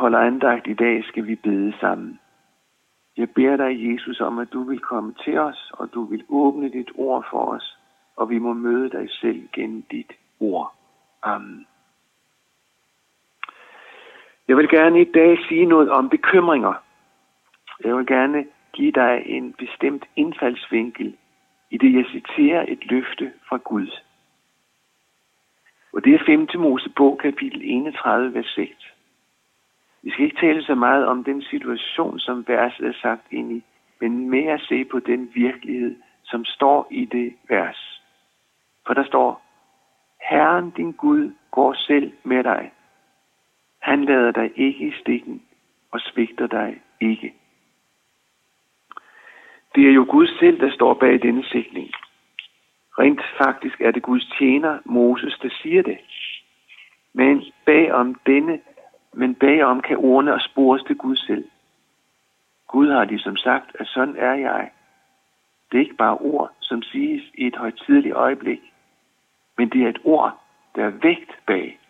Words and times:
holder 0.00 0.18
andagt 0.18 0.66
i 0.66 0.74
dag, 0.74 1.04
skal 1.04 1.26
vi 1.26 1.34
bede 1.34 1.72
sammen. 1.80 2.20
Jeg 3.16 3.30
beder 3.30 3.56
dig, 3.56 3.92
Jesus, 3.92 4.20
om, 4.20 4.38
at 4.38 4.52
du 4.52 4.62
vil 4.62 4.78
komme 4.78 5.14
til 5.24 5.38
os, 5.38 5.70
og 5.74 5.94
du 5.94 6.04
vil 6.04 6.24
åbne 6.28 6.68
dit 6.68 6.90
ord 6.94 7.26
for 7.30 7.44
os, 7.44 7.78
og 8.16 8.30
vi 8.30 8.38
må 8.38 8.52
møde 8.52 8.90
dig 8.90 9.10
selv 9.10 9.48
gennem 9.52 9.82
dit 9.82 10.12
ord. 10.40 10.74
Amen. 11.22 11.66
Jeg 14.48 14.56
vil 14.56 14.68
gerne 14.68 15.00
i 15.00 15.10
dag 15.14 15.38
sige 15.48 15.66
noget 15.66 15.90
om 15.90 16.08
bekymringer. 16.08 16.74
Jeg 17.84 17.96
vil 17.96 18.06
gerne 18.06 18.46
give 18.72 18.92
dig 18.92 19.22
en 19.26 19.52
bestemt 19.52 20.04
indfaldsvinkel 20.16 21.16
i 21.70 21.78
det, 21.78 21.94
jeg 21.94 22.04
citerer 22.10 22.64
et 22.68 22.90
løfte 22.90 23.32
fra 23.48 23.56
Gud. 23.56 23.90
Og 25.92 26.04
det 26.04 26.14
er 26.14 26.24
5. 26.26 26.48
Mosebog, 26.54 27.18
kapitel 27.18 27.60
31, 27.64 28.34
vers 28.34 28.52
6. 28.54 28.92
Vi 30.02 30.10
skal 30.10 30.24
ikke 30.24 30.40
tale 30.40 30.62
så 30.62 30.74
meget 30.74 31.06
om 31.06 31.24
den 31.24 31.42
situation, 31.42 32.18
som 32.18 32.44
verset 32.48 32.86
er 32.86 32.92
sagt 33.02 33.32
ind 33.32 33.52
i, 33.52 33.64
men 34.00 34.30
mere 34.30 34.58
se 34.58 34.84
på 34.84 34.98
den 34.98 35.30
virkelighed, 35.34 35.96
som 36.24 36.44
står 36.44 36.88
i 36.90 37.04
det 37.04 37.34
vers. 37.48 38.02
For 38.86 38.94
der 38.94 39.04
står, 39.04 39.42
Herren 40.30 40.70
din 40.70 40.92
Gud 40.92 41.32
går 41.50 41.74
selv 41.74 42.12
med 42.24 42.44
dig. 42.44 42.72
Han 43.78 44.04
lader 44.04 44.30
dig 44.30 44.50
ikke 44.56 44.88
i 44.88 44.92
stikken 45.00 45.42
og 45.90 46.00
svigter 46.00 46.46
dig 46.46 46.80
ikke. 47.00 47.34
Det 49.74 49.88
er 49.88 49.92
jo 49.92 50.06
Gud 50.08 50.26
selv, 50.26 50.60
der 50.60 50.70
står 50.70 50.94
bag 50.94 51.22
denne 51.22 51.44
sætning. 51.44 51.90
Rent 52.98 53.20
faktisk 53.38 53.80
er 53.80 53.90
det 53.90 54.02
Guds 54.02 54.26
tjener, 54.38 54.78
Moses, 54.84 55.38
der 55.42 55.48
siger 55.62 55.82
det. 55.82 55.98
Men 57.12 57.44
bag 57.64 57.92
om 57.92 58.14
denne, 58.26 58.60
men 59.12 59.34
bagom 59.34 59.80
kan 59.80 59.96
ordene 59.96 60.34
og 60.34 60.40
spores 60.40 60.82
til 60.82 60.96
Gud 60.96 61.16
selv. 61.16 61.44
Gud 62.68 62.90
har 62.90 63.04
ligesom 63.04 63.36
sagt, 63.36 63.76
at 63.78 63.86
sådan 63.86 64.16
er 64.16 64.34
jeg. 64.34 64.70
Det 65.72 65.76
er 65.76 65.82
ikke 65.82 65.94
bare 65.94 66.18
ord, 66.18 66.50
som 66.60 66.82
siges 66.82 67.22
i 67.34 67.46
et 67.46 67.56
højtidligt 67.56 68.14
øjeblik, 68.14 68.60
men 69.56 69.68
det 69.68 69.82
er 69.82 69.88
et 69.88 70.00
ord, 70.04 70.40
der 70.74 70.84
er 70.84 70.90
vægt 70.90 71.32
bag. 71.46 71.80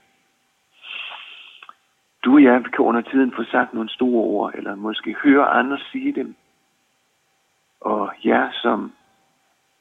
Du 2.24 2.34
og 2.34 2.42
jeg 2.42 2.64
kan 2.64 2.84
under 2.84 3.00
tiden 3.00 3.32
få 3.36 3.44
sagt 3.44 3.74
nogle 3.74 3.90
store 3.90 4.24
ord, 4.24 4.54
eller 4.54 4.74
måske 4.74 5.14
høre 5.14 5.46
andre 5.46 5.78
sige 5.92 6.12
dem. 6.12 6.36
Og 7.80 8.12
jeg, 8.24 8.50
som, 8.52 8.92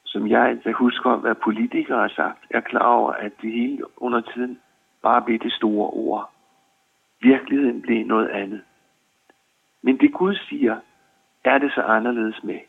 som 0.06 0.28
jeg, 0.28 0.60
der 0.64 0.74
husker 0.74 1.10
at 1.10 1.24
være 1.24 1.36
politiker, 1.36 1.98
har 1.98 2.08
sagt, 2.16 2.46
er 2.50 2.60
klar 2.60 2.86
over, 2.86 3.12
at 3.12 3.32
det 3.42 3.52
hele 3.52 3.84
under 3.98 4.22
tiden 4.22 4.60
bare 5.02 5.22
bliver 5.22 5.40
det 5.40 5.54
store 5.54 5.90
ord. 5.90 6.32
Virkeligheden 7.22 7.82
blive 7.82 8.04
noget 8.04 8.30
andet. 8.30 8.62
Men 9.82 9.98
det 9.98 10.14
Gud 10.14 10.36
siger, 10.36 10.80
er 11.44 11.58
det 11.58 11.72
så 11.74 11.82
anderledes 11.82 12.44
med. 12.44 12.60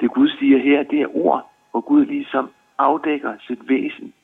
Det 0.00 0.10
Gud 0.10 0.28
siger 0.28 0.58
her, 0.58 0.82
det 0.82 1.02
er 1.02 1.16
ord, 1.16 1.52
hvor 1.70 1.80
Gud 1.80 2.06
ligesom 2.06 2.52
afdækker 2.78 3.36
sit 3.40 3.68
væsen. 3.68 4.14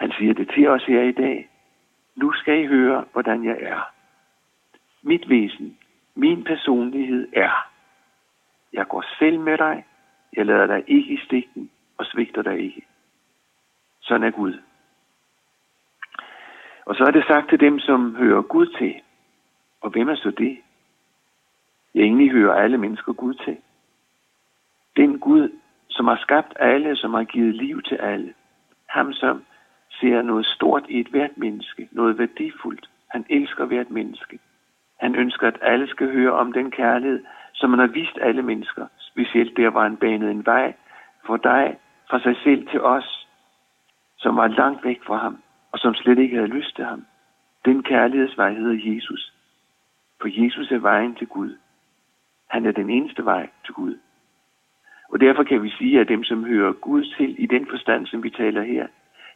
Han 0.00 0.12
siger 0.18 0.34
det 0.34 0.50
til 0.54 0.68
os 0.68 0.84
her 0.84 1.02
i 1.02 1.12
dag. 1.12 1.48
Nu 2.16 2.32
skal 2.32 2.64
I 2.64 2.66
høre, 2.66 3.04
hvordan 3.12 3.44
jeg 3.44 3.58
er. 3.60 3.90
Mit 5.02 5.28
væsen, 5.28 5.78
min 6.14 6.44
personlighed 6.44 7.28
er. 7.32 7.70
Jeg 8.72 8.88
går 8.88 9.04
selv 9.18 9.40
med 9.40 9.58
dig. 9.58 9.84
Jeg 10.36 10.46
lader 10.46 10.66
dig 10.66 10.84
ikke 10.86 11.14
i 11.14 11.18
stikken 11.24 11.70
og 11.98 12.06
svigter 12.06 12.42
dig 12.42 12.58
ikke. 12.58 12.86
Sådan 14.02 14.26
er 14.26 14.30
Gud. 14.30 14.58
Og 16.86 16.94
så 16.94 17.04
er 17.04 17.10
det 17.10 17.24
sagt 17.26 17.48
til 17.48 17.60
dem, 17.60 17.78
som 17.78 18.16
hører 18.16 18.42
Gud 18.42 18.66
til. 18.66 18.94
Og 19.80 19.90
hvem 19.90 20.08
er 20.08 20.14
så 20.14 20.30
det? 20.30 20.58
Jeg 21.94 22.02
egentlig 22.02 22.30
hører 22.30 22.54
alle 22.54 22.78
mennesker 22.78 23.12
Gud 23.12 23.34
til. 23.34 23.56
Den 24.96 25.18
Gud, 25.18 25.48
som 25.88 26.06
har 26.06 26.16
skabt 26.16 26.52
alle, 26.60 26.96
som 26.96 27.14
har 27.14 27.24
givet 27.24 27.54
liv 27.54 27.82
til 27.82 27.94
alle. 27.94 28.34
Ham, 28.88 29.12
som 29.12 29.44
ser 30.00 30.22
noget 30.22 30.46
stort 30.46 30.84
i 30.88 31.00
et 31.00 31.06
hvert 31.08 31.38
menneske, 31.38 31.88
noget 31.92 32.18
værdifuldt. 32.18 32.90
Han 33.10 33.26
elsker 33.30 33.64
hvert 33.64 33.90
menneske. 33.90 34.38
Han 35.00 35.14
ønsker, 35.14 35.48
at 35.48 35.58
alle 35.62 35.88
skal 35.88 36.12
høre 36.12 36.32
om 36.32 36.52
den 36.52 36.70
kærlighed, 36.70 37.24
som 37.54 37.70
han 37.70 37.78
har 37.78 37.86
vist 37.86 38.18
alle 38.20 38.42
mennesker. 38.42 38.86
Specielt 38.98 39.56
der, 39.56 39.70
hvor 39.70 39.80
han 39.80 39.96
banede 39.96 40.30
en 40.30 40.46
vej 40.46 40.74
for 41.26 41.36
dig, 41.36 41.78
fra 42.10 42.20
sig 42.20 42.36
selv 42.44 42.66
til 42.66 42.80
os, 42.80 43.28
som 44.18 44.36
var 44.36 44.46
langt 44.46 44.84
væk 44.84 45.00
fra 45.06 45.16
ham 45.16 45.43
og 45.74 45.80
som 45.80 45.94
slet 45.94 46.18
ikke 46.18 46.36
havde 46.36 46.56
lyst 46.58 46.76
til 46.76 46.84
ham. 46.84 47.06
Den 47.64 47.82
kærlighedsvej 47.82 48.52
hedder 48.52 48.94
Jesus. 48.94 49.32
For 50.20 50.28
Jesus 50.42 50.70
er 50.70 50.78
vejen 50.78 51.14
til 51.14 51.26
Gud. 51.26 51.56
Han 52.50 52.66
er 52.66 52.72
den 52.72 52.90
eneste 52.90 53.24
vej 53.24 53.50
til 53.64 53.74
Gud. 53.74 53.98
Og 55.08 55.20
derfor 55.20 55.42
kan 55.42 55.62
vi 55.62 55.70
sige, 55.70 56.00
at 56.00 56.08
dem, 56.08 56.24
som 56.24 56.44
hører 56.44 56.72
Gud 56.72 57.04
til 57.16 57.42
i 57.42 57.46
den 57.46 57.66
forstand, 57.70 58.06
som 58.06 58.22
vi 58.22 58.30
taler 58.30 58.62
her, 58.62 58.86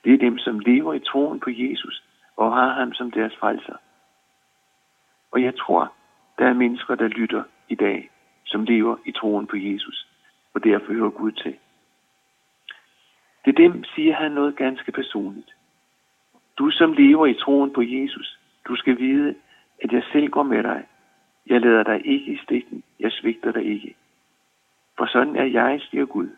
det 0.04 0.14
er 0.14 0.18
dem, 0.18 0.38
som 0.38 0.58
lever 0.58 0.94
i 0.94 1.00
troen 1.00 1.40
på 1.40 1.50
Jesus 1.50 2.02
og 2.36 2.54
har 2.54 2.72
ham 2.72 2.92
som 2.92 3.10
deres 3.10 3.36
frelser. 3.36 3.76
Og 5.30 5.42
jeg 5.42 5.56
tror, 5.56 5.92
der 6.38 6.46
er 6.46 6.54
mennesker, 6.54 6.94
der 6.94 7.08
lytter 7.08 7.42
i 7.68 7.74
dag, 7.74 8.10
som 8.46 8.64
lever 8.64 8.96
i 9.04 9.12
troen 9.12 9.46
på 9.46 9.56
Jesus, 9.56 10.06
og 10.54 10.64
derfor 10.64 10.92
hører 10.92 11.10
Gud 11.10 11.32
til. 11.32 11.56
Det 13.44 13.56
dem, 13.56 13.84
siger 13.84 14.14
han 14.14 14.32
noget 14.32 14.56
ganske 14.56 14.92
personligt. 14.92 15.57
Du 16.58 16.70
som 16.70 16.92
lever 16.92 17.26
i 17.26 17.34
troen 17.34 17.72
på 17.72 17.82
Jesus, 17.82 18.38
du 18.68 18.76
skal 18.76 18.98
vide, 18.98 19.34
at 19.82 19.92
jeg 19.92 20.02
selv 20.12 20.28
går 20.28 20.42
med 20.42 20.62
dig. 20.62 20.86
Jeg 21.46 21.60
lader 21.60 21.82
dig 21.82 22.06
ikke 22.06 22.32
i 22.32 22.36
stikken. 22.36 22.82
Jeg 23.00 23.12
svigter 23.12 23.52
dig 23.52 23.64
ikke. 23.64 23.94
For 24.98 25.06
sådan 25.06 25.36
er 25.36 25.44
jeg, 25.44 25.80
siger 25.90 26.06
Gud. 26.06 26.28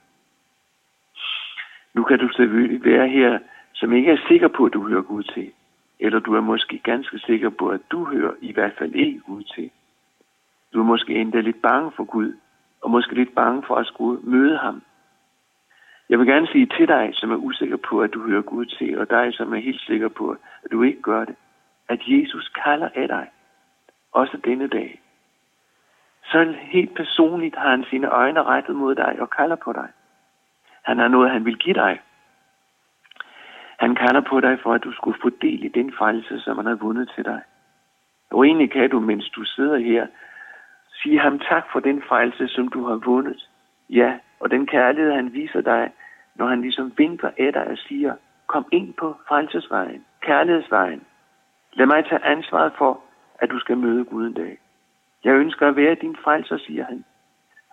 Nu 1.94 2.02
kan 2.02 2.18
du 2.18 2.28
selvfølgelig 2.28 2.84
være 2.84 3.08
her, 3.08 3.38
som 3.74 3.92
ikke 3.92 4.10
er 4.10 4.26
sikker 4.28 4.48
på, 4.48 4.64
at 4.64 4.72
du 4.72 4.88
hører 4.88 5.02
Gud 5.02 5.22
til. 5.22 5.52
Eller 6.00 6.18
du 6.18 6.34
er 6.34 6.40
måske 6.40 6.78
ganske 6.78 7.18
sikker 7.18 7.50
på, 7.50 7.68
at 7.68 7.80
du 7.90 8.04
hører 8.04 8.34
i 8.40 8.52
hvert 8.52 8.72
fald 8.78 8.94
ikke 8.94 9.20
Gud 9.20 9.42
til. 9.42 9.70
Du 10.72 10.80
er 10.80 10.84
måske 10.84 11.14
endda 11.14 11.40
lidt 11.40 11.62
bange 11.62 11.92
for 11.96 12.04
Gud, 12.04 12.32
og 12.82 12.90
måske 12.90 13.14
lidt 13.14 13.34
bange 13.34 13.62
for 13.66 13.74
at 13.76 13.86
skulle 13.86 14.20
møde 14.22 14.58
ham. 14.58 14.82
Jeg 16.10 16.18
vil 16.18 16.26
gerne 16.26 16.46
sige 16.46 16.66
til 16.66 16.88
dig, 16.88 17.10
som 17.12 17.30
er 17.30 17.36
usikker 17.36 17.76
på, 17.76 18.00
at 18.02 18.14
du 18.14 18.26
hører 18.28 18.42
Gud 18.42 18.66
til, 18.66 18.98
og 18.98 19.10
dig, 19.10 19.34
som 19.34 19.52
er 19.54 19.58
helt 19.58 19.80
sikker 19.80 20.08
på, 20.08 20.30
at 20.64 20.70
du 20.72 20.82
ikke 20.82 21.02
gør 21.02 21.24
det, 21.24 21.36
at 21.88 22.00
Jesus 22.06 22.48
kalder 22.64 22.88
af 22.94 23.08
dig, 23.08 23.30
også 24.12 24.36
denne 24.44 24.68
dag. 24.68 25.00
Så 26.24 26.54
helt 26.60 26.94
personligt 26.94 27.56
har 27.56 27.70
han 27.70 27.84
sine 27.84 28.08
øjne 28.08 28.42
rettet 28.42 28.76
mod 28.76 28.94
dig 28.94 29.16
og 29.20 29.30
kalder 29.30 29.56
på 29.56 29.72
dig. 29.72 29.88
Han 30.82 30.98
har 30.98 31.08
noget, 31.08 31.30
han 31.30 31.44
vil 31.44 31.56
give 31.56 31.74
dig. 31.74 32.00
Han 33.78 33.94
kalder 33.94 34.20
på 34.20 34.40
dig 34.40 34.58
for, 34.62 34.74
at 34.74 34.84
du 34.84 34.92
skulle 34.92 35.18
få 35.22 35.30
del 35.42 35.64
i 35.64 35.68
den 35.68 35.92
frelse, 35.92 36.40
som 36.40 36.56
han 36.56 36.66
har 36.66 36.74
vundet 36.74 37.12
til 37.14 37.24
dig. 37.24 37.42
Og 38.30 38.46
egentlig 38.46 38.70
kan 38.70 38.90
du, 38.90 39.00
mens 39.00 39.30
du 39.30 39.44
sidder 39.44 39.78
her, 39.78 40.06
sige 41.02 41.18
ham 41.18 41.38
tak 41.38 41.64
for 41.72 41.80
den 41.80 42.02
frelse, 42.02 42.48
som 42.48 42.68
du 42.68 42.86
har 42.86 42.96
vundet. 42.96 43.48
Ja, 43.90 44.18
og 44.40 44.50
den 44.50 44.66
kærlighed, 44.66 45.12
han 45.12 45.32
viser 45.32 45.60
dig, 45.60 45.92
når 46.34 46.46
han 46.46 46.60
ligesom 46.60 46.92
vinker 46.96 47.30
efter 47.36 47.60
og 47.60 47.78
siger, 47.78 48.14
kom 48.46 48.64
ind 48.72 48.94
på 48.94 49.16
frelsesvejen, 49.28 50.04
kærlighedsvejen. 50.20 51.02
Lad 51.72 51.86
mig 51.86 52.04
tage 52.04 52.24
ansvaret 52.24 52.72
for, 52.78 53.00
at 53.38 53.50
du 53.50 53.58
skal 53.58 53.78
møde 53.78 54.04
Gud 54.04 54.26
en 54.26 54.32
dag. 54.32 54.58
Jeg 55.24 55.34
ønsker 55.34 55.68
at 55.68 55.76
være 55.76 55.94
din 55.94 56.16
frelser, 56.24 56.58
siger 56.58 56.84
han. 56.84 57.04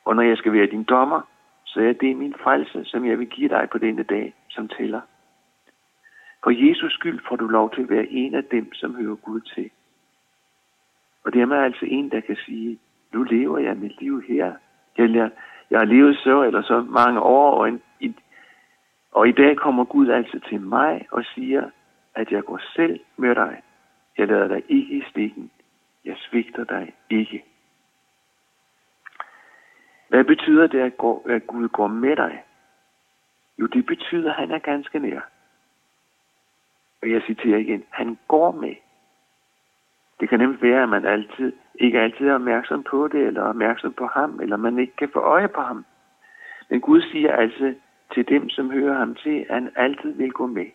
Og 0.06 0.16
når 0.16 0.24
jeg 0.24 0.38
skal 0.38 0.54
være 0.54 0.66
din 0.66 0.84
dommer, 0.84 1.22
så 1.66 1.82
er 1.82 1.94
det 1.94 2.18
min 2.18 2.36
frelse, 2.44 2.86
som 2.86 3.06
jeg 3.06 3.20
vil 3.20 3.28
give 3.28 3.50
dig 3.50 3.68
på 3.72 3.78
denne 3.78 4.04
dag, 4.04 4.34
som 4.50 4.68
tæller. 4.68 5.02
For 6.44 6.52
Jesus 6.68 6.94
skyld 6.94 7.20
får 7.28 7.36
du 7.36 7.48
lov 7.48 7.74
til 7.74 7.82
at 7.82 7.90
være 7.90 8.08
en 8.08 8.36
af 8.36 8.44
dem, 8.44 8.74
som 8.74 8.96
hører 8.96 9.16
Gud 9.16 9.42
til. 9.42 9.70
Og 11.26 11.34
det 11.34 11.42
er 11.42 11.46
mig 11.46 11.64
altså 11.66 11.86
en, 11.86 12.12
der 12.12 12.20
kan 12.20 12.38
sige, 12.46 12.80
nu 13.14 13.24
lever 13.24 13.58
jeg 13.58 13.78
mit 13.78 14.02
liv 14.02 14.22
her. 14.22 14.54
Jeg, 14.98 15.32
jeg 15.70 15.80
har 15.80 15.86
levet 15.86 16.18
så 16.18 16.44
eller 16.44 16.62
så 16.62 16.82
mange 16.82 17.20
år, 17.20 17.52
og, 17.52 17.70
en, 17.70 18.16
og 19.18 19.28
i 19.28 19.32
dag 19.32 19.58
kommer 19.58 19.86
Gud 19.86 20.10
altså 20.10 20.40
til 20.50 20.62
mig 20.62 21.08
og 21.12 21.24
siger, 21.26 21.70
at 22.16 22.32
jeg 22.32 22.44
går 22.44 22.62
selv 22.76 23.00
med 23.18 23.36
dig. 23.36 23.62
Jeg 24.18 24.28
lader 24.28 24.48
dig 24.48 24.64
ikke 24.70 24.98
i 24.98 25.04
stikken. 25.10 25.52
Jeg 26.06 26.16
svigter 26.18 26.64
dig 26.64 26.94
ikke. 27.10 27.46
Hvad 30.10 30.24
betyder 30.24 30.68
det, 30.68 30.80
at, 30.80 30.94
at 31.36 31.48
Gud 31.48 31.68
går 31.68 31.88
med 31.88 32.16
dig? 32.16 32.44
Jo, 33.60 33.66
det 33.66 33.86
betyder, 33.86 34.30
at 34.30 34.40
han 34.40 34.52
er 34.52 34.60
ganske 34.60 35.00
nær. 35.00 35.22
Og 37.02 37.12
jeg 37.12 37.22
citerer 37.22 37.58
igen, 37.58 37.84
han 37.90 38.18
går 38.28 38.52
med. 38.52 38.76
Det 40.20 40.30
kan 40.30 40.40
nemt 40.40 40.62
være, 40.62 40.84
at 40.84 40.90
man 40.90 41.06
altid, 41.06 41.54
ikke 41.76 42.00
altid 42.00 42.28
er 42.28 42.36
opmærksom 42.36 42.84
på 42.84 43.08
det, 43.08 43.22
eller 43.28 43.42
opmærksom 43.42 43.94
på 43.94 44.06
ham, 44.06 44.40
eller 44.40 44.58
man 44.58 44.80
ikke 44.80 44.96
kan 44.96 45.10
få 45.14 45.20
øje 45.20 45.48
på 45.48 45.62
ham. 45.62 45.86
Men 46.70 46.82
Gud 46.82 47.02
siger 47.02 47.36
altså 47.36 47.76
til 48.14 48.30
dem, 48.30 48.50
som 48.50 48.72
hører 48.72 48.98
ham 48.98 49.16
til, 49.16 49.46
at 49.50 49.56
han 49.56 49.72
altid 49.76 50.14
vil 50.14 50.32
gå 50.32 50.48
med. 50.48 50.66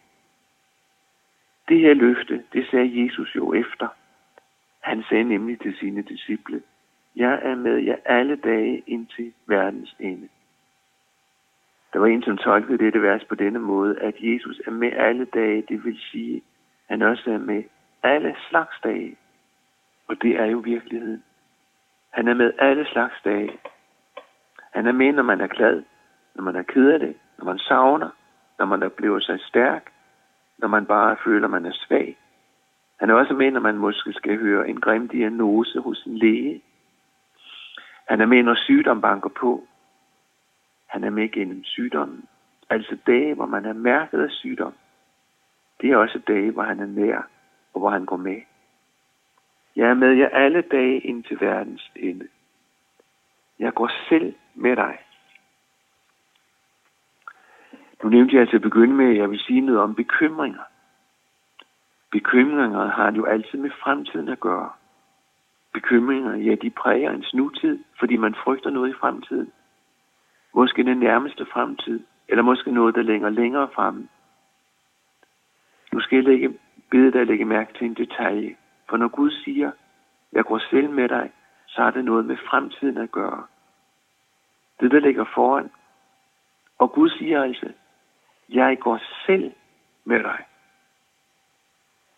Det 1.68 1.80
her 1.80 1.94
løfte, 1.94 2.44
det 2.52 2.66
sagde 2.70 3.04
Jesus 3.04 3.36
jo 3.36 3.52
efter. 3.52 3.88
Han 4.80 5.02
sagde 5.08 5.24
nemlig 5.24 5.60
til 5.60 5.76
sine 5.78 6.02
disciple, 6.02 6.62
jeg 7.16 7.40
er 7.42 7.54
med 7.54 7.76
jer 7.76 7.96
alle 8.04 8.36
dage 8.36 8.82
indtil 8.86 9.32
verdens 9.46 9.96
ende. 9.98 10.28
Der 11.92 11.98
var 11.98 12.06
en, 12.06 12.22
som 12.22 12.36
tolkede 12.36 12.78
dette 12.78 13.02
vers 13.02 13.24
på 13.24 13.34
denne 13.34 13.58
måde, 13.58 14.00
at 14.00 14.14
Jesus 14.20 14.60
er 14.66 14.70
med 14.70 14.92
alle 14.92 15.24
dage, 15.24 15.64
det 15.68 15.84
vil 15.84 15.98
sige, 16.00 16.36
at 16.36 16.42
han 16.88 17.02
også 17.02 17.30
er 17.30 17.38
med 17.38 17.64
alle 18.02 18.36
slags 18.48 18.80
dage. 18.84 19.16
Og 20.08 20.22
det 20.22 20.40
er 20.40 20.44
jo 20.44 20.58
virkeligheden. 20.58 21.24
Han 22.10 22.28
er 22.28 22.34
med 22.34 22.52
alle 22.58 22.86
slags 22.86 23.14
dage. 23.24 23.58
Han 24.72 24.86
er 24.86 24.92
med, 24.92 25.12
når 25.12 25.22
man 25.22 25.40
er 25.40 25.46
glad, 25.46 25.82
når 26.34 26.42
man 26.42 26.56
er 26.56 26.62
ked 26.62 26.90
af 26.90 26.98
det, 26.98 27.16
når 27.42 27.52
man 27.52 27.58
savner, 27.58 28.10
når 28.58 28.66
man 28.66 28.82
oplever 28.82 29.20
sig 29.20 29.40
stærk, 29.40 29.92
når 30.58 30.68
man 30.68 30.86
bare 30.86 31.16
føler, 31.24 31.48
man 31.48 31.66
er 31.66 31.72
svag. 31.72 32.16
Han 33.00 33.10
er 33.10 33.14
også 33.14 33.34
med, 33.34 33.50
når 33.50 33.60
man 33.60 33.76
måske 33.76 34.12
skal 34.12 34.38
høre 34.38 34.68
en 34.68 34.80
grim 34.80 35.08
diagnose 35.08 35.80
hos 35.80 36.06
en 36.06 36.18
læge. 36.18 36.62
Han 38.08 38.20
er 38.20 38.26
med, 38.26 38.42
når 38.42 38.54
sygdom 38.54 39.00
banker 39.00 39.28
på. 39.28 39.64
Han 40.86 41.04
er 41.04 41.10
med 41.10 41.28
gennem 41.32 41.64
sygdommen. 41.64 42.24
Altså 42.70 42.96
dage, 43.06 43.34
hvor 43.34 43.46
man 43.46 43.64
er 43.64 43.72
mærket 43.72 44.22
af 44.22 44.30
sygdom. 44.30 44.74
Det 45.80 45.90
er 45.90 45.96
også 45.96 46.18
dage, 46.26 46.50
hvor 46.50 46.62
han 46.62 46.80
er 46.80 46.86
nær, 46.86 47.28
og 47.74 47.80
hvor 47.80 47.90
han 47.90 48.04
går 48.04 48.16
med. 48.16 48.40
Jeg 49.76 49.88
er 49.90 49.94
med 49.94 50.12
jer 50.12 50.28
alle 50.28 50.62
dage 50.62 51.00
ind 51.00 51.24
til 51.24 51.40
verdens 51.40 51.90
ende. 51.96 52.28
Jeg 53.58 53.74
går 53.74 53.90
selv 54.08 54.34
med 54.54 54.76
dig. 54.76 54.98
Nu 58.02 58.08
nævnte 58.08 58.36
jeg 58.36 58.48
til 58.48 58.56
at 58.56 58.62
begynde 58.62 58.94
med, 58.94 59.10
at 59.10 59.16
jeg 59.16 59.30
vil 59.30 59.40
sige 59.40 59.60
noget 59.60 59.80
om 59.80 59.94
bekymringer. 59.94 60.62
Bekymringer 62.12 62.86
har 62.86 63.12
jo 63.12 63.24
altid 63.24 63.58
med 63.58 63.70
fremtiden 63.82 64.28
at 64.28 64.40
gøre. 64.40 64.70
Bekymringer, 65.72 66.36
ja, 66.36 66.54
de 66.54 66.70
præger 66.70 67.10
ens 67.10 67.34
nutid, 67.34 67.84
fordi 67.98 68.16
man 68.16 68.34
frygter 68.34 68.70
noget 68.70 68.90
i 68.90 68.98
fremtiden. 69.00 69.52
Måske 70.54 70.84
den 70.84 70.98
nærmeste 70.98 71.46
fremtid, 71.52 72.00
eller 72.28 72.42
måske 72.42 72.72
noget, 72.72 72.94
der 72.94 73.02
længere 73.02 73.32
længere 73.32 73.68
frem. 73.74 74.08
Nu 75.92 76.00
skal 76.00 76.16
jeg 76.16 76.24
lægge, 76.24 76.58
bede 76.90 77.12
dig 77.12 77.20
at 77.20 77.26
lægge 77.26 77.44
mærke 77.44 77.72
til 77.78 77.86
en 77.86 77.94
detalje. 77.94 78.56
For 78.88 78.96
når 78.96 79.08
Gud 79.08 79.30
siger, 79.30 79.70
jeg 80.32 80.44
går 80.44 80.58
selv 80.70 80.90
med 80.90 81.08
dig, 81.08 81.32
så 81.66 81.82
har 81.82 81.90
det 81.90 82.04
noget 82.04 82.24
med 82.24 82.36
fremtiden 82.50 82.98
at 82.98 83.12
gøre. 83.12 83.46
Det, 84.80 84.90
der 84.90 85.00
ligger 85.00 85.24
foran. 85.34 85.70
Og 86.78 86.92
Gud 86.92 87.10
siger 87.10 87.42
altså, 87.42 87.72
jeg 88.52 88.78
går 88.78 89.00
selv 89.26 89.52
med 90.04 90.22
dig. 90.22 90.44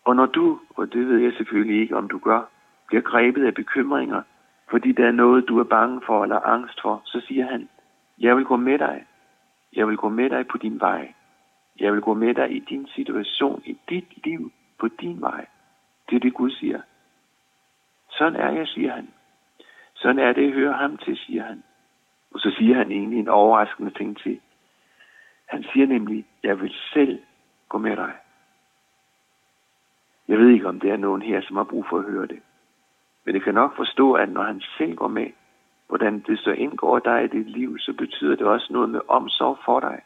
Og 0.05 0.15
når 0.15 0.25
du, 0.25 0.59
og 0.69 0.93
det 0.93 1.07
ved 1.07 1.17
jeg 1.17 1.33
selvfølgelig 1.33 1.81
ikke, 1.81 1.97
om 1.97 2.07
du 2.07 2.17
gør, 2.19 2.41
bliver 2.87 3.01
grebet 3.01 3.45
af 3.45 3.53
bekymringer, 3.53 4.21
fordi 4.69 4.91
der 4.91 5.07
er 5.07 5.11
noget, 5.11 5.47
du 5.47 5.59
er 5.59 5.63
bange 5.63 6.01
for 6.05 6.23
eller 6.23 6.39
angst 6.39 6.81
for, 6.81 7.01
så 7.05 7.21
siger 7.27 7.45
han, 7.45 7.69
jeg 8.19 8.37
vil 8.37 8.45
gå 8.45 8.55
med 8.55 8.79
dig. 8.79 9.05
Jeg 9.73 9.87
vil 9.87 9.97
gå 9.97 10.09
med 10.09 10.29
dig 10.29 10.47
på 10.47 10.57
din 10.57 10.79
vej. 10.79 11.13
Jeg 11.79 11.93
vil 11.93 12.01
gå 12.01 12.13
med 12.13 12.33
dig 12.33 12.55
i 12.55 12.59
din 12.59 12.87
situation, 12.87 13.61
i 13.65 13.77
dit 13.89 14.25
liv, 14.25 14.51
på 14.79 14.87
din 14.87 15.21
vej. 15.21 15.45
Det 16.09 16.15
er 16.15 16.19
det, 16.19 16.33
Gud 16.33 16.51
siger. 16.51 16.81
Sådan 18.09 18.35
er 18.35 18.51
jeg, 18.51 18.67
siger 18.67 18.93
han. 18.93 19.09
Sådan 19.95 20.19
er 20.19 20.33
det, 20.33 20.43
jeg 20.43 20.51
hører 20.51 20.77
ham 20.77 20.97
til, 20.97 21.17
siger 21.17 21.43
han. 21.43 21.63
Og 22.31 22.39
så 22.39 22.51
siger 22.57 22.75
han 22.75 22.91
egentlig 22.91 23.19
en 23.19 23.27
overraskende 23.27 23.91
ting 23.91 24.17
til. 24.17 24.39
Han 25.47 25.63
siger 25.73 25.87
nemlig, 25.87 26.25
jeg 26.43 26.61
vil 26.61 26.73
selv 26.93 27.19
gå 27.69 27.77
med 27.77 27.95
dig. 27.95 28.13
Jeg 30.27 30.37
ved 30.39 30.49
ikke, 30.49 30.67
om 30.67 30.79
det 30.79 30.91
er 30.91 30.97
nogen 30.97 31.21
her, 31.21 31.41
som 31.41 31.55
har 31.55 31.63
brug 31.63 31.85
for 31.89 31.97
at 31.97 32.03
høre 32.03 32.27
det. 32.27 32.39
Men 33.25 33.35
jeg 33.35 33.41
kan 33.41 33.53
nok 33.53 33.75
forstå, 33.75 34.13
at 34.13 34.29
når 34.29 34.43
han 34.43 34.61
selv 34.77 34.95
går 34.95 35.07
med, 35.07 35.27
hvordan 35.87 36.19
det 36.19 36.39
så 36.39 36.51
indgår 36.51 36.99
dig 36.99 37.23
i 37.23 37.37
dit 37.37 37.49
liv, 37.49 37.79
så 37.79 37.93
betyder 37.93 38.35
det 38.35 38.47
også 38.47 38.73
noget 38.73 38.89
med 38.89 39.01
omsorg 39.07 39.57
for 39.65 39.79
dig. 39.79 40.01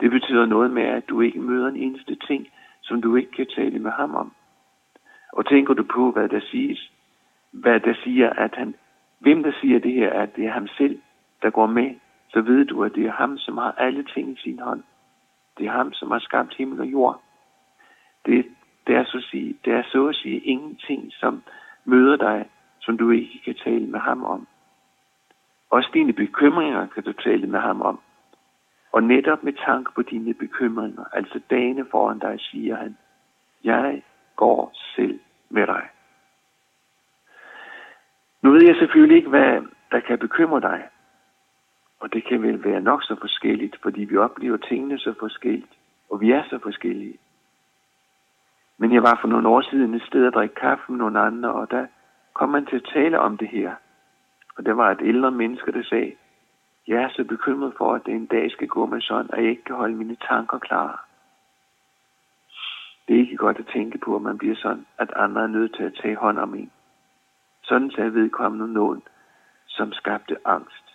Det 0.00 0.10
betyder 0.10 0.46
noget 0.46 0.70
med, 0.70 0.82
at 0.82 1.08
du 1.08 1.20
ikke 1.20 1.40
møder 1.40 1.68
en 1.68 1.76
eneste 1.76 2.14
ting, 2.14 2.48
som 2.82 3.02
du 3.02 3.16
ikke 3.16 3.30
kan 3.30 3.46
tale 3.46 3.78
med 3.78 3.90
ham 3.90 4.14
om. 4.14 4.32
Og 5.32 5.46
tænker 5.46 5.74
du 5.74 5.84
på, 5.94 6.10
hvad 6.10 6.28
der 6.28 6.40
siges, 6.40 6.92
hvad 7.50 7.80
der 7.80 7.94
siger, 8.04 8.30
at 8.30 8.54
han, 8.54 8.74
hvem 9.18 9.42
der 9.42 9.52
siger 9.60 9.78
det 9.78 9.92
her, 9.92 10.12
at 10.12 10.36
det 10.36 10.44
er 10.46 10.52
ham 10.52 10.68
selv, 10.68 11.00
der 11.42 11.50
går 11.50 11.66
med, 11.66 11.94
så 12.28 12.40
ved 12.40 12.64
du, 12.64 12.84
at 12.84 12.94
det 12.94 13.06
er 13.06 13.12
ham, 13.12 13.38
som 13.38 13.58
har 13.58 13.72
alle 13.72 14.04
ting 14.04 14.28
i 14.32 14.40
sin 14.40 14.58
hånd. 14.58 14.82
Det 15.58 15.66
er 15.66 15.70
ham, 15.70 15.92
som 15.92 16.10
har 16.10 16.18
skabt 16.18 16.54
himmel 16.54 16.80
og 16.80 16.86
jord. 16.86 17.22
Det, 18.26 18.46
det, 18.86 18.96
er, 18.96 19.04
så 19.04 19.18
at 19.18 19.24
sige, 19.24 19.58
det 19.64 19.72
er 19.72 19.82
så 19.92 20.06
at 20.06 20.14
sige 20.14 20.40
ingenting, 20.40 21.12
som 21.12 21.42
møder 21.84 22.16
dig, 22.16 22.48
som 22.80 22.98
du 22.98 23.10
ikke 23.10 23.40
kan 23.44 23.54
tale 23.54 23.86
med 23.86 24.00
ham 24.00 24.24
om. 24.24 24.46
Også 25.70 25.90
dine 25.94 26.12
bekymringer 26.12 26.86
kan 26.86 27.02
du 27.02 27.12
tale 27.12 27.46
med 27.46 27.60
ham 27.60 27.82
om. 27.82 28.00
Og 28.92 29.02
netop 29.02 29.42
med 29.42 29.52
tanke 29.52 29.92
på 29.94 30.02
dine 30.02 30.34
bekymringer, 30.34 31.04
altså 31.12 31.40
dagene 31.50 31.86
foran 31.90 32.18
dig, 32.18 32.40
siger 32.40 32.76
han, 32.76 32.96
jeg 33.64 34.02
går 34.36 34.72
selv 34.96 35.20
med 35.50 35.66
dig. 35.66 35.88
Nu 38.42 38.50
ved 38.50 38.62
jeg 38.62 38.76
selvfølgelig 38.76 39.16
ikke, 39.16 39.28
hvad 39.28 39.62
der 39.90 40.00
kan 40.00 40.18
bekymre 40.18 40.60
dig. 40.60 40.88
Og 42.00 42.12
det 42.12 42.24
kan 42.24 42.42
vel 42.42 42.64
være 42.64 42.80
nok 42.80 43.02
så 43.02 43.16
forskelligt, 43.20 43.76
fordi 43.82 44.04
vi 44.04 44.16
oplever 44.16 44.56
tingene 44.56 44.98
så 44.98 45.14
forskelligt, 45.18 45.72
og 46.10 46.20
vi 46.20 46.30
er 46.30 46.42
så 46.50 46.58
forskellige. 46.58 47.18
Men 48.78 48.92
jeg 48.94 49.02
var 49.02 49.18
for 49.20 49.28
nogle 49.28 49.48
år 49.48 49.60
siden 49.60 49.94
et 49.94 50.02
sted 50.02 50.26
at 50.26 50.34
drikke 50.34 50.54
kaffe 50.54 50.92
med 50.92 50.98
nogle 50.98 51.20
andre, 51.20 51.52
og 51.52 51.70
der 51.70 51.86
kom 52.34 52.48
man 52.48 52.66
til 52.66 52.76
at 52.76 52.90
tale 52.94 53.18
om 53.20 53.36
det 53.36 53.48
her. 53.48 53.74
Og 54.56 54.66
der 54.66 54.72
var 54.72 54.90
et 54.90 55.00
ældre 55.02 55.30
menneske, 55.30 55.72
der 55.72 55.82
sagde, 55.82 56.12
jeg 56.86 57.02
er 57.02 57.08
så 57.08 57.24
bekymret 57.24 57.74
for, 57.78 57.94
at 57.94 58.06
det 58.06 58.14
en 58.14 58.26
dag 58.26 58.50
skal 58.50 58.68
gå 58.68 58.86
med 58.86 59.00
sådan, 59.00 59.30
at 59.32 59.42
jeg 59.42 59.50
ikke 59.50 59.64
kan 59.64 59.76
holde 59.76 59.96
mine 59.96 60.16
tanker 60.28 60.58
klare. 60.58 60.98
Det 63.08 63.16
er 63.16 63.20
ikke 63.20 63.36
godt 63.36 63.58
at 63.58 63.66
tænke 63.66 63.98
på, 63.98 64.16
at 64.16 64.22
man 64.22 64.38
bliver 64.38 64.56
sådan, 64.56 64.86
at 64.98 65.12
andre 65.16 65.42
er 65.42 65.46
nødt 65.46 65.74
til 65.76 65.82
at 65.82 65.98
tage 66.02 66.16
hånd 66.16 66.38
om 66.38 66.54
en. 66.54 66.70
Sådan 67.62 67.90
sagde 67.90 68.14
vedkommende 68.14 68.72
nogen, 68.72 69.02
som 69.66 69.92
skabte 69.92 70.36
angst. 70.44 70.85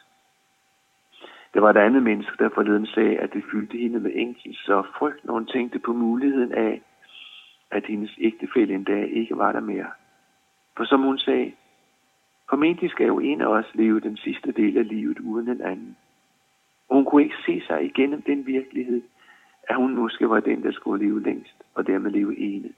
Der 1.53 1.59
var 1.59 1.69
et 1.69 1.77
andet 1.77 2.03
menneske, 2.03 2.43
der 2.43 2.49
forleden 2.49 2.85
sagde, 2.85 3.17
at 3.17 3.33
det 3.33 3.43
fyldte 3.51 3.77
hende 3.77 3.99
med 3.99 4.11
ængstelse 4.13 4.75
og 4.75 4.85
frygt, 4.97 5.25
når 5.25 5.33
hun 5.33 5.45
tænkte 5.45 5.79
på 5.79 5.93
muligheden 5.93 6.51
af, 6.51 6.81
at 7.71 7.85
hendes 7.85 8.11
ægtefælle 8.17 8.73
en 8.73 8.83
dag 8.83 9.09
ikke 9.11 9.37
var 9.37 9.51
der 9.51 9.59
mere. 9.59 9.91
For 10.77 10.85
som 10.85 11.01
hun 11.01 11.17
sagde, 11.17 11.53
formentlig 12.49 12.91
skal 12.91 13.07
jo 13.07 13.19
en 13.19 13.41
af 13.41 13.45
os 13.45 13.65
leve 13.73 13.99
den 13.99 14.17
sidste 14.17 14.51
del 14.51 14.77
af 14.77 14.87
livet 14.87 15.19
uden 15.19 15.49
en 15.49 15.61
anden. 15.61 15.97
Og 16.89 16.95
hun 16.95 17.05
kunne 17.05 17.23
ikke 17.23 17.43
se 17.45 17.61
sig 17.67 17.85
igennem 17.85 18.21
den 18.21 18.45
virkelighed, 18.45 19.01
at 19.63 19.75
hun 19.75 19.95
måske 19.95 20.29
var 20.29 20.39
den, 20.39 20.63
der 20.63 20.71
skulle 20.71 21.05
leve 21.05 21.23
længst, 21.23 21.63
og 21.75 21.87
dermed 21.87 22.11
leve 22.11 22.39
ene. 22.39 22.73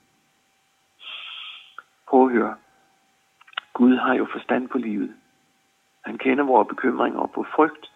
Prøv 2.08 2.26
at 2.26 2.32
høre. 2.32 2.54
Gud 3.72 3.96
har 3.96 4.14
jo 4.14 4.26
forstand 4.32 4.68
på 4.68 4.78
livet. 4.78 5.14
Han 6.04 6.18
kender 6.18 6.44
vores 6.44 6.68
bekymringer 6.68 7.20
og 7.20 7.30
på 7.30 7.46
frygt, 7.54 7.93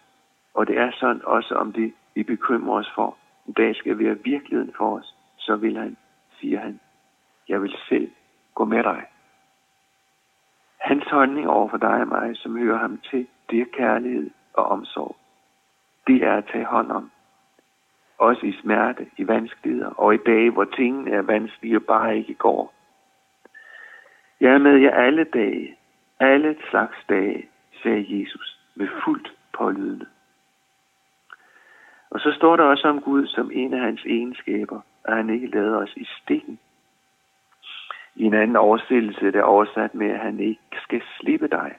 og 0.53 0.67
det 0.67 0.77
er 0.77 0.91
sådan 0.91 1.21
også, 1.25 1.55
om 1.55 1.73
det 1.73 1.93
vi 2.15 2.23
bekymrer 2.23 2.79
os 2.79 2.91
for, 2.95 3.17
en 3.47 3.53
dag 3.53 3.75
skal 3.75 3.99
være 3.99 4.23
virkeligheden 4.23 4.73
for 4.77 4.97
os, 4.97 5.15
så 5.37 5.55
vil 5.55 5.77
han, 5.77 5.97
siger 6.39 6.59
han, 6.59 6.79
jeg 7.49 7.61
vil 7.61 7.75
selv 7.89 8.11
gå 8.55 8.65
med 8.65 8.83
dig. 8.83 9.05
Hans 10.79 11.03
holdning 11.09 11.49
over 11.49 11.69
for 11.69 11.77
dig 11.77 12.01
og 12.01 12.07
mig, 12.07 12.37
som 12.37 12.57
hører 12.57 12.77
ham 12.77 12.97
til, 12.97 13.27
det 13.49 13.61
er 13.61 13.65
kærlighed 13.73 14.29
og 14.53 14.65
omsorg. 14.65 15.15
Det 16.07 16.23
er 16.23 16.33
at 16.33 16.45
tage 16.51 16.65
hånd 16.65 16.91
om. 16.91 17.11
Også 18.17 18.45
i 18.45 18.53
smerte, 18.61 19.07
i 19.17 19.27
vanskeligheder 19.27 19.89
og 19.89 20.13
i 20.13 20.17
dage, 20.25 20.51
hvor 20.51 20.63
tingene 20.63 21.11
er 21.11 21.21
vanskelige 21.21 21.77
og 21.77 21.83
bare 21.83 22.17
ikke 22.17 22.33
går. 22.33 22.73
Jeg 24.39 24.53
er 24.53 24.57
med 24.57 24.77
jer 24.77 24.95
alle 24.95 25.23
dage, 25.23 25.77
alle 26.19 26.57
slags 26.69 26.97
dage, 27.09 27.49
sagde 27.83 28.05
Jesus 28.09 28.59
med 28.75 28.87
fuldt 29.03 29.33
pålydende. 29.53 30.05
Og 32.11 32.19
så 32.19 32.31
står 32.31 32.55
der 32.55 32.63
også 32.63 32.87
om 32.87 33.01
Gud 33.01 33.27
som 33.27 33.51
en 33.53 33.73
af 33.73 33.79
hans 33.79 34.05
egenskaber, 34.05 34.81
at 35.03 35.15
han 35.15 35.29
ikke 35.29 35.47
lader 35.47 35.77
os 35.77 35.93
i 35.95 36.07
stikken. 36.21 36.59
I 38.15 38.23
en 38.23 38.33
anden 38.33 38.55
oversættelse 38.55 39.27
er 39.27 39.31
det 39.31 39.43
oversat 39.43 39.95
med, 39.95 40.09
at 40.09 40.19
han 40.19 40.39
ikke 40.39 40.77
skal 40.83 41.01
slippe 41.19 41.47
dig. 41.47 41.75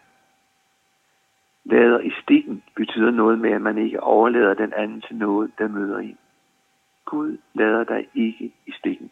Lader 1.65 2.01
i 2.01 2.11
stikken 2.23 2.63
betyder 2.77 3.11
noget 3.11 3.39
med, 3.39 3.51
at 3.51 3.63
man 3.63 3.79
ikke 3.79 4.03
overlader 4.03 4.55
den 4.55 4.73
anden 4.73 5.01
til 5.01 5.17
noget, 5.17 5.51
der 5.59 5.69
møder 5.69 5.99
en. 5.99 6.19
Gud 7.05 7.39
lader 7.55 7.85
dig 7.85 8.09
ikke 8.15 8.53
i 8.67 8.73
stikken. 8.73 9.11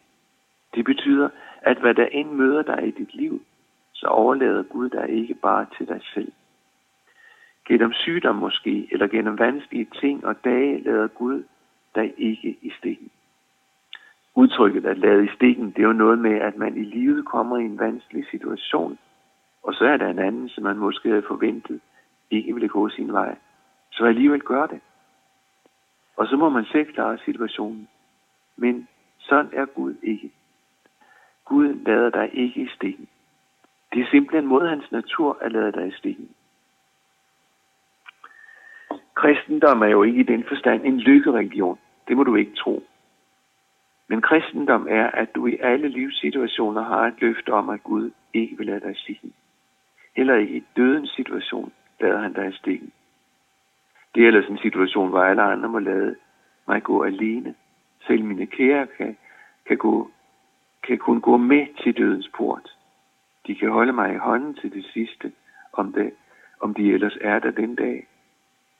Det 0.74 0.84
betyder, 0.84 1.28
at 1.62 1.78
hvad 1.78 1.94
der 1.94 2.06
end 2.06 2.30
møder 2.30 2.62
dig 2.62 2.88
i 2.88 2.90
dit 2.90 3.14
liv, 3.14 3.42
så 3.92 4.06
overlader 4.06 4.62
Gud 4.62 4.88
dig 4.88 5.08
ikke 5.08 5.34
bare 5.34 5.66
til 5.76 5.88
dig 5.88 6.00
selv. 6.14 6.32
Gennem 7.68 7.92
sygdom 7.92 8.36
måske, 8.36 8.88
eller 8.92 9.06
gennem 9.06 9.38
vanskelige 9.38 9.88
ting 10.00 10.26
og 10.26 10.44
dage, 10.44 10.82
lader 10.82 11.08
Gud 11.08 11.44
dig 11.94 12.14
ikke 12.16 12.58
i 12.62 12.70
stikken. 12.78 13.10
udtrykket 14.34 14.86
at 14.86 14.98
lade 14.98 15.24
i 15.24 15.28
stikken, 15.34 15.66
det 15.70 15.78
er 15.78 15.86
jo 15.86 15.92
noget 15.92 16.18
med, 16.18 16.34
at 16.40 16.56
man 16.56 16.76
i 16.76 16.84
livet 16.84 17.26
kommer 17.26 17.58
i 17.58 17.64
en 17.64 17.78
vanskelig 17.78 18.26
situation, 18.30 18.98
og 19.62 19.74
så 19.74 19.84
er 19.84 19.96
der 19.96 20.08
en 20.08 20.18
anden, 20.18 20.48
som 20.48 20.64
man 20.64 20.76
måske 20.76 21.08
havde 21.08 21.22
forventet, 21.28 21.80
ikke 22.30 22.52
ville 22.54 22.68
gå 22.68 22.88
sin 22.88 23.12
vej, 23.12 23.36
så 23.92 24.04
alligevel 24.04 24.40
gør 24.40 24.66
det. 24.66 24.80
Og 26.16 26.26
så 26.26 26.36
må 26.36 26.48
man 26.48 26.64
selv 26.64 26.92
klare 26.92 27.18
situationen. 27.24 27.88
Men 28.56 28.88
sådan 29.18 29.50
er 29.52 29.66
Gud 29.66 29.94
ikke. 30.02 30.32
Gud 31.44 31.74
lader 31.74 32.10
dig 32.10 32.30
ikke 32.32 32.60
i 32.60 32.68
stikken. 32.68 33.08
Det 33.92 34.02
er 34.02 34.10
simpelthen 34.10 34.46
mod 34.46 34.68
hans 34.68 34.92
natur 34.92 35.38
at 35.40 35.52
lade 35.52 35.72
dig 35.72 35.88
i 35.88 35.92
stikken. 35.98 36.28
Kristendom 39.18 39.82
er 39.82 39.86
jo 39.86 40.02
ikke 40.02 40.20
i 40.20 40.22
den 40.22 40.44
forstand 40.44 40.84
en 40.84 41.00
lykkereligion. 41.00 41.78
Det 42.08 42.16
må 42.16 42.24
du 42.24 42.34
ikke 42.34 42.54
tro. 42.54 42.82
Men 44.08 44.20
kristendom 44.20 44.86
er, 44.90 45.10
at 45.10 45.34
du 45.34 45.46
i 45.46 45.56
alle 45.60 45.88
livssituationer 45.88 46.82
har 46.82 47.06
et 47.06 47.20
løfte 47.20 47.52
om, 47.52 47.68
at 47.68 47.82
Gud 47.82 48.10
ikke 48.34 48.56
vil 48.56 48.66
lade 48.66 48.80
dig 48.80 48.90
i 48.90 48.98
stikken. 48.98 49.32
Heller 50.16 50.34
ikke 50.34 50.56
i 50.56 50.64
dødens 50.76 51.10
situation 51.10 51.72
lader 52.00 52.20
han 52.20 52.32
dig 52.32 52.48
i 52.48 52.56
stikken. 52.56 52.92
Det 54.14 54.22
er 54.22 54.26
ellers 54.26 54.46
en 54.48 54.58
situation, 54.58 55.08
hvor 55.08 55.20
alle 55.20 55.42
andre 55.42 55.68
må 55.68 55.78
lade 55.78 56.16
mig 56.68 56.82
gå 56.82 57.04
alene. 57.04 57.54
Selv 58.06 58.24
mine 58.24 58.46
kære 58.46 58.86
kan, 58.86 59.16
kan, 59.66 59.76
gå, 59.76 60.10
kan 60.82 60.98
kun 60.98 61.20
gå 61.20 61.36
med 61.36 61.66
til 61.82 61.96
dødens 61.96 62.30
port. 62.36 62.76
De 63.46 63.54
kan 63.54 63.70
holde 63.70 63.92
mig 63.92 64.14
i 64.14 64.18
hånden 64.18 64.54
til 64.54 64.72
det 64.72 64.84
sidste, 64.84 65.32
om, 65.72 65.92
det, 65.92 66.12
om 66.60 66.74
de 66.74 66.92
ellers 66.92 67.18
er 67.20 67.38
der 67.38 67.50
den 67.50 67.74
dag. 67.74 68.06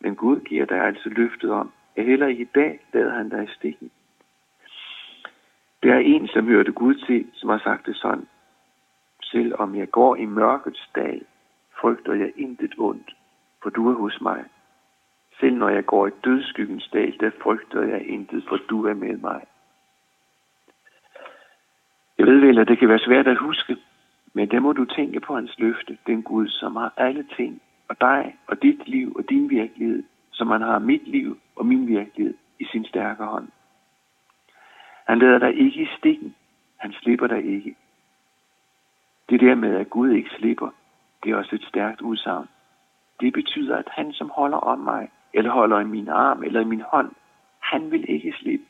Men 0.01 0.17
Gud 0.17 0.41
giver 0.41 0.67
dig 0.67 0.81
altså 0.81 1.09
løftet 1.09 1.51
om, 1.51 1.73
at 1.97 2.05
heller 2.05 2.27
ikke 2.27 2.43
i 2.43 2.51
dag 2.55 2.81
lader 2.93 3.15
han 3.15 3.29
dig 3.29 3.45
i 3.45 3.55
stikken. 3.55 3.91
Der 5.83 5.95
er 5.95 5.99
en, 5.99 6.29
som 6.29 6.47
hørte 6.47 6.73
Gud 6.73 6.95
til, 6.95 7.31
som 7.33 7.51
har 7.51 7.59
sagt 7.59 7.87
det 7.87 7.97
sådan. 7.97 8.29
Selvom 9.23 9.75
jeg 9.75 9.91
går 9.91 10.17
i 10.17 10.25
mørkets 10.25 10.91
dal, 10.95 11.23
frygter 11.81 12.15
jeg 12.15 12.33
intet 12.37 12.75
ondt, 12.79 13.17
for 13.63 13.71
du 13.71 13.91
er 13.91 13.95
hos 13.95 14.21
mig. 14.21 14.45
Selv 15.41 15.57
når 15.57 15.69
jeg 15.69 15.87
går 15.87 16.07
i 16.07 16.11
dødskyggens 16.25 16.89
dal, 16.93 17.21
der 17.21 17.31
frygter 17.43 17.83
jeg 17.83 18.07
intet, 18.07 18.45
for 18.49 18.57
du 18.57 18.87
er 18.87 18.95
med 18.95 19.17
mig. 19.17 19.45
Jeg 22.19 22.27
ved 22.27 22.41
vel, 22.41 22.59
at 22.59 22.69
det 22.69 22.79
kan 22.79 22.89
være 22.89 22.99
svært 22.99 23.27
at 23.27 23.37
huske, 23.37 23.77
men 24.33 24.51
der 24.51 24.61
må 24.61 24.73
du 24.73 24.85
tænke 24.85 25.21
på 25.21 25.35
hans 25.35 25.59
løfte, 25.59 25.99
den 26.07 26.23
Gud, 26.23 26.49
som 26.49 26.77
har 26.77 26.93
alle 26.97 27.27
ting, 27.37 27.63
og 27.89 28.01
dig, 28.01 28.37
og 28.47 28.63
dit 28.63 28.89
liv, 28.89 29.17
og 29.17 29.25
din 29.29 29.51
virkelighed, 29.51 30.03
som 30.33 30.51
han 30.51 30.63
har 30.63 30.79
mit 30.79 31.09
liv 31.09 31.41
og 31.57 31.67
min 31.67 31.87
virkelighed 31.87 32.35
i 32.59 32.65
sin 32.65 32.85
stærke 32.85 33.25
hånd. 33.25 33.49
Han 35.07 35.19
lader 35.19 35.39
dig 35.39 35.55
ikke 35.59 35.83
i 35.83 35.89
stikken. 35.99 36.35
Han 36.77 36.93
slipper 36.93 37.27
dig 37.27 37.45
ikke. 37.45 37.77
Det 39.29 39.41
der 39.41 39.55
med, 39.55 39.77
at 39.77 39.91
Gud 39.91 40.11
ikke 40.11 40.31
slipper, 40.31 40.71
det 41.25 41.33
er 41.33 41.37
også 41.37 41.55
et 41.55 41.65
stærkt 41.65 42.01
udsagn. 42.01 42.49
Det 43.21 43.33
betyder, 43.33 43.77
at 43.77 43.89
han, 43.89 44.13
som 44.13 44.31
holder 44.35 44.59
om 44.59 44.79
mig, 44.79 45.11
eller 45.35 45.51
holder 45.51 45.81
i 45.81 45.85
min 45.85 46.09
arm, 46.09 46.43
eller 46.43 46.61
i 46.61 46.65
min 46.65 46.81
hånd, 46.81 47.11
han 47.61 47.91
vil 47.91 48.11
ikke 48.11 48.35
slippe. 48.41 48.65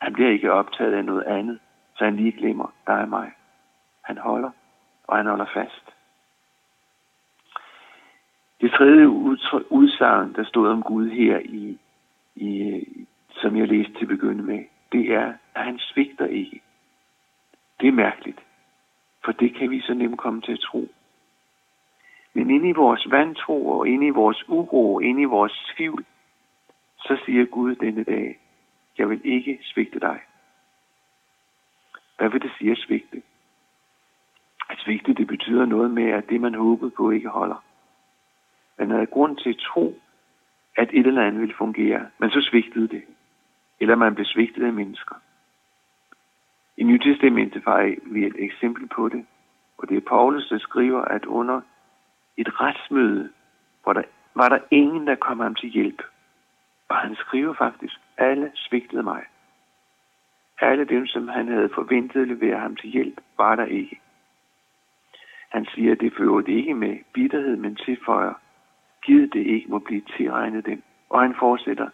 Han 0.00 0.12
bliver 0.12 0.30
ikke 0.30 0.52
optaget 0.52 0.92
af 0.92 1.04
noget 1.04 1.22
andet, 1.22 1.58
så 1.96 2.04
han 2.04 2.16
lige 2.16 2.32
glemmer 2.32 2.72
dig 2.86 3.00
og 3.00 3.08
mig. 3.08 3.32
Han 4.02 4.18
holder, 4.18 4.50
og 5.06 5.16
han 5.16 5.26
holder 5.26 5.46
fast. 5.54 5.97
Det 8.60 8.70
tredje 8.70 9.08
udsagn, 9.70 10.34
der 10.34 10.44
stod 10.44 10.68
om 10.68 10.82
Gud 10.82 11.08
her 11.10 11.38
i, 11.38 11.78
i, 12.36 12.84
som 13.30 13.56
jeg 13.56 13.68
læste 13.68 13.92
til 13.92 14.02
at 14.02 14.08
begynde 14.08 14.42
med, 14.42 14.64
det 14.92 15.12
er, 15.12 15.34
at 15.54 15.64
han 15.64 15.78
svigter 15.78 16.26
ikke. 16.26 16.60
Det 17.80 17.88
er 17.88 17.92
mærkeligt, 17.92 18.40
for 19.24 19.32
det 19.32 19.54
kan 19.54 19.70
vi 19.70 19.80
så 19.80 19.94
nemt 19.94 20.18
komme 20.18 20.40
til 20.40 20.52
at 20.52 20.60
tro. 20.60 20.88
Men 22.34 22.50
inde 22.50 22.68
i 22.68 22.72
vores 22.72 23.10
vantro 23.10 23.68
og 23.68 23.88
inde 23.88 24.06
i 24.06 24.10
vores 24.10 24.48
uro, 24.48 24.98
inde 25.00 25.22
i 25.22 25.24
vores 25.24 25.72
tvivl, 25.76 26.04
så 26.98 27.18
siger 27.24 27.44
Gud 27.44 27.74
denne 27.74 28.04
dag, 28.04 28.38
jeg 28.98 29.10
vil 29.10 29.20
ikke 29.24 29.58
svigte 29.62 30.00
dig. 30.00 30.20
Hvad 32.18 32.28
vil 32.28 32.42
det 32.42 32.52
sige 32.58 32.70
at 32.70 32.78
svigte? 32.78 33.22
At 34.70 34.78
svigte, 34.78 35.14
det 35.14 35.26
betyder 35.26 35.66
noget 35.66 35.90
med, 35.90 36.10
at 36.10 36.28
det 36.28 36.40
man 36.40 36.54
håbede 36.54 36.90
på 36.90 37.10
ikke 37.10 37.28
holder. 37.28 37.64
Man 38.78 38.90
havde 38.90 39.06
grund 39.06 39.36
til 39.36 39.50
at 39.50 39.58
tro, 39.58 40.00
at 40.76 40.88
et 40.92 41.06
eller 41.06 41.26
andet 41.26 41.40
ville 41.40 41.54
fungere, 41.58 42.06
men 42.18 42.30
så 42.30 42.40
svigtede 42.40 42.88
det 42.88 43.02
eller 43.80 43.96
man 43.96 44.14
blev 44.14 44.26
svigtet 44.26 44.64
af 44.66 44.72
mennesker. 44.72 45.14
I 46.76 46.84
Nytestamentet 46.84 47.66
var 47.66 47.94
vi 48.02 48.26
et 48.26 48.36
eksempel 48.38 48.88
på 48.88 49.08
det, 49.08 49.26
og 49.78 49.88
det 49.88 49.96
er 49.96 50.08
Paulus, 50.08 50.48
der 50.48 50.58
skriver, 50.58 51.00
at 51.00 51.24
under 51.24 51.60
et 52.36 52.60
retsmøde, 52.60 53.30
hvor 53.82 53.92
der 53.92 54.02
var 54.34 54.48
der 54.48 54.58
ingen, 54.70 55.06
der 55.06 55.14
kom 55.14 55.40
ham 55.40 55.54
til 55.54 55.68
hjælp. 55.68 56.02
Og 56.88 56.96
han 56.96 57.16
skriver 57.16 57.54
faktisk, 57.54 58.00
alle 58.16 58.50
svigtede 58.54 59.02
mig. 59.02 59.24
Alle 60.60 60.84
dem, 60.84 61.06
som 61.06 61.28
han 61.28 61.48
havde 61.48 61.70
forventet 61.74 62.22
at 62.22 62.28
levere 62.28 62.58
ham 62.60 62.76
til 62.76 62.90
hjælp, 62.90 63.20
var 63.36 63.56
der 63.56 63.64
ikke. 63.64 64.00
Han 65.48 65.66
siger, 65.74 65.92
at 65.92 66.00
det 66.00 66.12
fører 66.16 66.40
det 66.40 66.52
ikke 66.52 66.74
med 66.74 66.98
bitterhed, 67.12 67.56
men 67.56 67.76
tilføjer, 67.76 68.34
givet 69.04 69.32
det 69.32 69.46
ikke 69.46 69.70
må 69.70 69.78
blive 69.78 70.02
tilregnet 70.16 70.66
dem. 70.66 70.82
Og 71.08 71.20
han 71.20 71.34
fortsætter, 71.38 71.88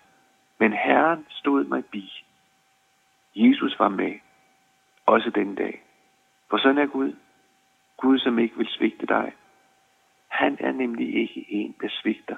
men 0.58 0.73
Herren 0.73 1.26
stod 1.30 1.64
mig 1.64 1.84
bi. 1.84 2.25
Jesus 3.34 3.78
var 3.78 3.88
med, 3.88 4.14
også 5.06 5.30
den 5.30 5.54
dag. 5.54 5.82
For 6.50 6.58
sådan 6.58 6.78
er 6.78 6.87
Gud. 6.87 7.16
Gud, 7.96 8.18
som 8.18 8.38
ikke 8.38 8.56
vil 8.56 8.68
svigte 8.68 9.06
dig. 9.06 9.32
Han 10.28 10.56
er 10.61 10.73
nemlig 10.73 11.14
ikke 11.14 11.46
en, 11.49 11.75
der 11.80 11.88
svigter. 11.90 12.37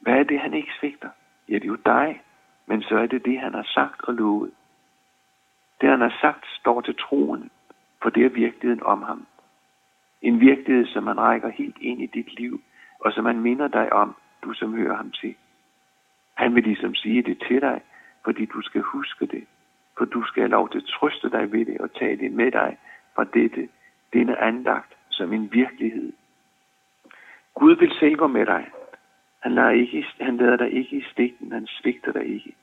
Hvad 0.00 0.14
er 0.14 0.22
det, 0.22 0.40
han 0.40 0.54
ikke 0.54 0.72
svigter? 0.80 1.08
Ja, 1.48 1.54
det 1.54 1.64
er 1.64 1.66
jo 1.66 1.76
dig, 1.86 2.22
men 2.66 2.82
så 2.82 2.98
er 2.98 3.06
det 3.06 3.24
det, 3.24 3.40
han 3.40 3.54
har 3.54 3.66
sagt 3.74 4.02
og 4.02 4.14
lovet. 4.14 4.52
Det, 5.80 5.88
han 5.88 6.00
har 6.00 6.16
sagt, 6.20 6.46
står 6.60 6.80
til 6.80 6.94
troen, 6.96 7.50
for 8.02 8.10
det 8.10 8.24
er 8.24 8.28
virkeligheden 8.28 8.82
om 8.82 9.02
ham. 9.02 9.26
En 10.22 10.40
virkelighed, 10.40 10.86
som 10.86 11.04
man 11.04 11.20
rækker 11.20 11.48
helt 11.48 11.78
ind 11.80 12.02
i 12.02 12.06
dit 12.06 12.38
liv, 12.38 12.62
og 13.00 13.12
som 13.12 13.24
man 13.24 13.40
minder 13.40 13.68
dig 13.68 13.92
om, 13.92 14.16
du 14.42 14.52
som 14.52 14.74
hører 14.74 14.96
ham 14.96 15.10
til. 15.10 15.34
Han 16.34 16.54
vil 16.54 16.62
ligesom 16.62 16.94
sige 16.94 17.22
det 17.22 17.42
til 17.48 17.60
dig, 17.60 17.80
fordi 18.24 18.44
du 18.44 18.62
skal 18.62 18.80
huske 18.80 19.26
det. 19.26 19.44
For 19.98 20.04
du 20.04 20.24
skal 20.24 20.42
have 20.42 20.50
lov 20.50 20.70
til 20.70 20.78
at 20.78 20.84
trøste 20.84 21.30
dig 21.30 21.52
ved 21.52 21.66
det 21.66 21.80
og 21.80 21.94
tage 21.94 22.16
det 22.16 22.32
med 22.32 22.50
dig 22.52 22.78
fra 23.14 23.24
dette, 23.24 23.68
denne 24.12 24.38
andagt 24.38 24.96
som 25.10 25.32
en 25.32 25.52
virkelighed. 25.52 26.12
Gud 27.54 27.76
vil 27.76 27.92
selv 28.00 28.16
gå 28.16 28.26
med 28.26 28.46
dig. 28.46 28.70
Han 29.42 29.52
lader, 29.54 29.70
ikke, 29.70 30.06
han 30.20 30.36
lader 30.36 30.56
dig 30.56 30.72
ikke 30.72 30.96
i 30.96 31.02
stikken, 31.12 31.52
han 31.52 31.66
svigter 31.66 32.12
dig 32.12 32.26
ikke. 32.26 32.54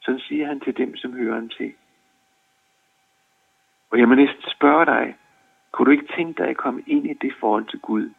Sådan 0.00 0.20
siger 0.20 0.46
han 0.46 0.60
til 0.60 0.76
dem, 0.76 0.96
som 0.96 1.12
hører 1.12 1.34
ham 1.34 1.48
til. 1.48 1.74
Og 3.90 3.98
jeg 3.98 4.08
må 4.08 4.14
næsten 4.14 4.42
spørge 4.56 4.86
dig, 4.86 5.16
kunne 5.72 5.86
du 5.86 5.90
ikke 5.90 6.12
tænke 6.16 6.42
dig 6.42 6.48
at 6.48 6.56
komme 6.56 6.82
ind 6.86 7.06
i 7.06 7.14
det 7.14 7.34
forhold 7.40 7.66
til 7.66 7.80
Gud, 7.80 8.10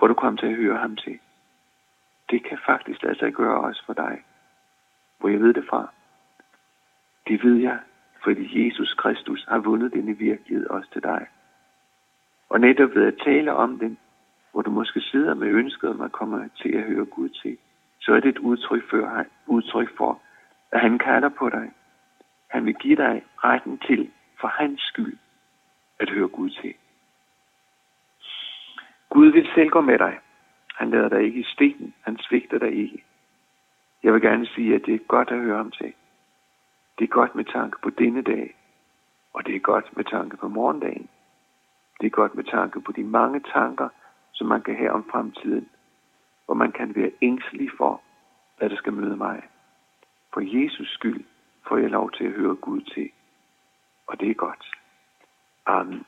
hvor 0.00 0.08
du 0.08 0.14
kom 0.14 0.36
til 0.36 0.46
at 0.46 0.56
høre 0.56 0.78
ham 0.78 0.96
til? 0.96 1.18
Det 2.30 2.44
kan 2.44 2.58
faktisk 2.66 3.02
lade 3.02 3.18
sig 3.18 3.32
gøre 3.32 3.60
også 3.60 3.82
for 3.86 3.92
dig. 3.92 4.24
Hvor 5.18 5.28
jeg 5.28 5.40
ved 5.40 5.54
det 5.54 5.64
fra. 5.70 5.92
Det 7.28 7.44
ved 7.44 7.56
jeg, 7.56 7.78
fordi 8.24 8.66
Jesus 8.66 8.94
Kristus 8.94 9.44
har 9.48 9.58
vundet 9.58 9.92
denne 9.92 10.18
virkelighed 10.18 10.66
også 10.66 10.90
til 10.92 11.02
dig. 11.02 11.26
Og 12.48 12.60
netop 12.60 12.94
ved 12.94 13.06
at 13.06 13.20
tale 13.24 13.54
om 13.54 13.78
den, 13.78 13.98
hvor 14.52 14.62
du 14.62 14.70
måske 14.70 15.00
sidder 15.00 15.34
med 15.34 15.48
ønsket 15.48 15.90
om 15.90 16.00
at 16.00 16.12
komme 16.12 16.50
til 16.62 16.76
at 16.76 16.82
høre 16.82 17.04
Gud 17.04 17.28
til, 17.28 17.58
så 18.00 18.12
er 18.12 18.20
det 18.20 18.28
et 18.28 18.38
udtryk 18.38 18.90
for, 18.90 19.24
udtryk 19.46 19.96
for, 19.96 20.22
at 20.72 20.80
han 20.80 20.98
kalder 20.98 21.28
på 21.28 21.48
dig. 21.48 21.72
Han 22.48 22.66
vil 22.66 22.74
give 22.74 22.96
dig 22.96 23.22
retten 23.44 23.78
til, 23.78 24.10
for 24.40 24.48
hans 24.48 24.80
skyld, 24.80 25.18
at 25.98 26.10
høre 26.10 26.28
Gud 26.28 26.50
til. 26.50 26.74
Gud 29.30 29.34
vil 29.34 29.50
selv 29.54 29.70
gå 29.70 29.80
med 29.80 29.98
dig. 29.98 30.18
Han 30.74 30.90
lader 30.90 31.08
dig 31.08 31.22
ikke 31.22 31.40
i 31.40 31.44
stikken. 31.44 31.94
Han 32.00 32.18
svigter 32.18 32.58
dig 32.58 32.72
ikke. 32.72 33.04
Jeg 34.02 34.12
vil 34.12 34.22
gerne 34.22 34.46
sige, 34.46 34.74
at 34.74 34.82
det 34.86 34.94
er 34.94 34.98
godt 34.98 35.30
at 35.30 35.38
høre 35.38 35.56
ham 35.56 35.70
til. 35.70 35.92
Det 36.98 37.04
er 37.04 37.08
godt 37.08 37.34
med 37.34 37.44
tanke 37.44 37.76
på 37.82 37.90
denne 37.90 38.22
dag, 38.22 38.56
og 39.32 39.46
det 39.46 39.56
er 39.56 39.58
godt 39.58 39.96
med 39.96 40.04
tanke 40.04 40.36
på 40.36 40.48
morgendagen. 40.48 41.08
Det 42.00 42.06
er 42.06 42.10
godt 42.10 42.34
med 42.34 42.44
tanke 42.44 42.80
på 42.80 42.92
de 42.92 43.04
mange 43.04 43.40
tanker, 43.40 43.88
som 44.32 44.46
man 44.46 44.62
kan 44.62 44.76
have 44.76 44.92
om 44.92 45.04
fremtiden, 45.10 45.68
hvor 46.46 46.54
man 46.54 46.72
kan 46.72 46.96
være 46.96 47.12
ængstelig 47.22 47.70
for, 47.76 48.02
hvad 48.58 48.70
der 48.70 48.76
skal 48.76 48.92
møde 48.92 49.16
mig. 49.16 49.42
For 50.34 50.40
Jesus 50.40 50.92
skyld 50.92 51.24
får 51.68 51.76
jeg 51.76 51.90
lov 51.90 52.10
til 52.10 52.24
at 52.24 52.32
høre 52.32 52.54
Gud 52.54 52.80
til, 52.80 53.10
og 54.06 54.20
det 54.20 54.30
er 54.30 54.34
godt. 54.34 54.76
Amen. 55.66 56.04